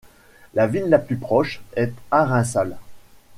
[0.55, 2.75] La ville la plus proche est Arinsal.